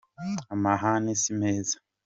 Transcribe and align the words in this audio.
Amahane 0.53 1.11
si 1.21 1.29
meza. 1.39 1.77